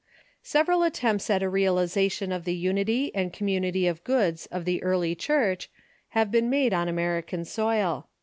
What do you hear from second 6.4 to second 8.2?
made on American soil.